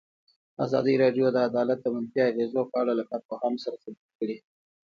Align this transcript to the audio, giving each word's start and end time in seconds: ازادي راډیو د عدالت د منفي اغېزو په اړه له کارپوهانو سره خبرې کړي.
ازادي 0.65 0.93
راډیو 1.03 1.25
د 1.31 1.37
عدالت 1.49 1.79
د 1.81 1.87
منفي 1.95 2.19
اغېزو 2.29 2.61
په 2.71 2.75
اړه 2.81 2.93
له 2.99 3.03
کارپوهانو 3.09 3.61
سره 3.63 3.75
خبرې 3.83 4.11
کړي. 4.19 4.37